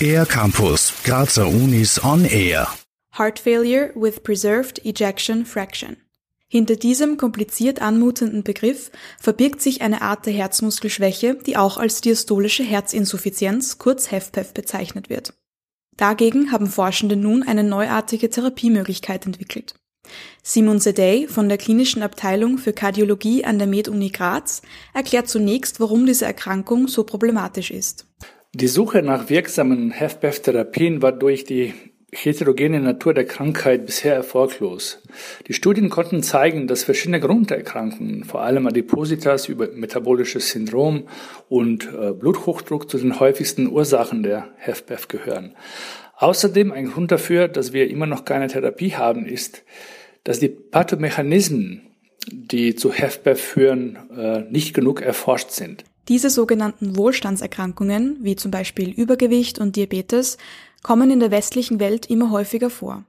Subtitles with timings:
[0.00, 2.68] Air Campus, Grazer Unis on Air.
[3.18, 5.96] Heart Failure with Preserved Ejection Fraction.
[6.48, 12.62] Hinter diesem kompliziert anmutenden Begriff verbirgt sich eine Art der Herzmuskelschwäche, die auch als diastolische
[12.62, 15.34] Herzinsuffizienz, kurz HFpEF, bezeichnet wird.
[15.96, 19.74] Dagegen haben Forschende nun eine neuartige Therapiemöglichkeit entwickelt.
[20.42, 24.62] Simon Sedey von der klinischen Abteilung für Kardiologie an der Med-Uni Graz
[24.94, 28.06] erklärt zunächst, warum diese Erkrankung so problematisch ist.
[28.54, 31.74] Die Suche nach wirksamen HFpEF-Therapien war durch die
[32.12, 35.02] heterogene Natur der Krankheit bisher erfolglos.
[35.48, 41.08] Die Studien konnten zeigen, dass verschiedene Grunderkrankungen, vor allem Adipositas über metabolisches Syndrom
[41.48, 45.54] und äh, Bluthochdruck zu den häufigsten Ursachen der HFpEF gehören.
[46.16, 49.62] Außerdem ein Grund dafür, dass wir immer noch keine Therapie haben, ist,
[50.24, 51.82] dass die Pathomechanismen,
[52.28, 55.84] die zu HFpEF führen, äh, nicht genug erforscht sind.
[56.08, 60.38] Diese sogenannten Wohlstandserkrankungen, wie zum Beispiel Übergewicht und Diabetes,
[60.82, 63.04] kommen in der westlichen Welt immer häufiger vor.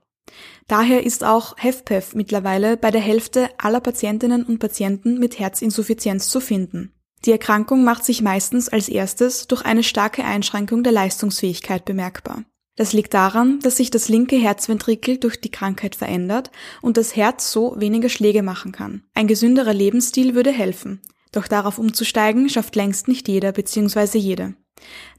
[0.68, 6.42] Daher ist auch HFpEF mittlerweile bei der Hälfte aller Patientinnen und Patienten mit Herzinsuffizienz zu
[6.42, 6.92] finden.
[7.26, 12.44] Die Erkrankung macht sich meistens als erstes durch eine starke Einschränkung der Leistungsfähigkeit bemerkbar.
[12.78, 17.52] Das liegt daran, dass sich das linke Herzventrikel durch die Krankheit verändert und das Herz
[17.52, 19.04] so weniger Schläge machen kann.
[19.16, 21.02] Ein gesünderer Lebensstil würde helfen.
[21.32, 24.20] Doch darauf umzusteigen schafft längst nicht jeder bzw.
[24.20, 24.54] jede.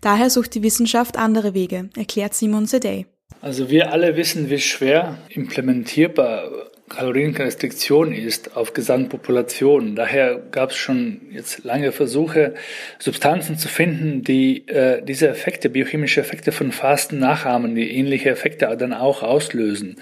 [0.01, 3.07] Daher sucht die Wissenschaft andere Wege, erklärt Simon Sedey.
[3.41, 6.51] Also wir alle wissen, wie schwer implementierbar
[6.89, 9.97] Kalorienrestriktion ist auf Gesamtpopulationen.
[9.97, 12.55] Daher gab es schon jetzt lange Versuche,
[12.99, 18.75] Substanzen zu finden, die äh, diese Effekte, biochemische Effekte von Fasten nachahmen, die ähnliche Effekte
[18.79, 19.97] dann auch auslösen.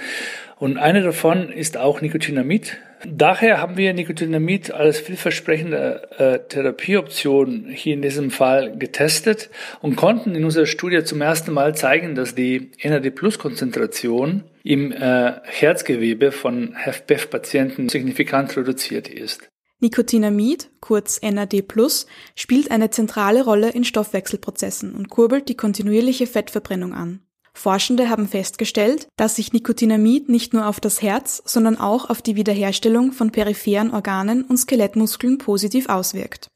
[0.59, 2.79] Und eine davon ist auch Nicotinamid.
[3.05, 9.51] Daher haben wir Nicotinamid als vielversprechende äh, Therapieoption hier in diesem Fall getestet
[9.83, 16.33] und konnten in unserer Studie zum ersten Mal zeigen, dass die NAD-Plus-Konzentration im äh, Herzgewebe
[16.33, 19.49] von HFpEF-Patienten signifikant reduziert ist.
[19.79, 21.63] Nicotinamid, kurz NAD+,
[22.35, 27.21] spielt eine zentrale Rolle in Stoffwechselprozessen und kurbelt die kontinuierliche Fettverbrennung an.
[27.53, 32.37] Forschende haben festgestellt, dass sich Nicotinamid nicht nur auf das Herz, sondern auch auf die
[32.37, 36.49] Wiederherstellung von peripheren Organen und Skelettmuskeln positiv auswirkt.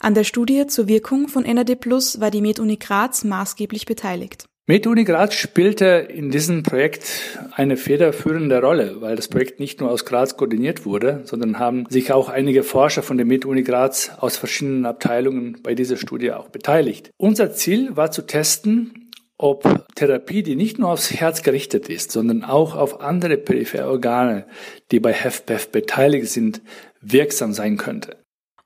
[0.00, 1.86] An der Studie zur Wirkung von NAD
[2.20, 4.46] war die MedUni Graz maßgeblich beteiligt.
[4.68, 10.04] MedUni Graz spielte in diesem Projekt eine federführende Rolle, weil das Projekt nicht nur aus
[10.04, 14.84] Graz koordiniert wurde, sondern haben sich auch einige Forscher von der MedUni Graz aus verschiedenen
[14.84, 17.12] Abteilungen bei dieser Studie auch beteiligt.
[17.16, 22.42] Unser Ziel war zu testen, ob Therapie, die nicht nur aufs Herz gerichtet ist, sondern
[22.42, 24.48] auch auf andere periphere Organe,
[24.90, 26.60] die bei HFpEF beteiligt sind,
[27.00, 28.16] wirksam sein könnte.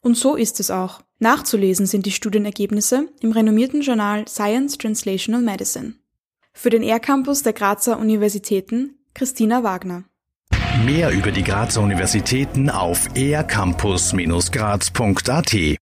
[0.01, 1.03] Und so ist es auch.
[1.23, 5.93] Nachzulesen sind die Studienergebnisse im renommierten Journal Science Translational Medicine.
[6.55, 10.05] Für den R-Campus der Grazer Universitäten Christina Wagner.
[10.87, 15.77] Mehr über die Grazer Universitäten auf ercampus-graz.at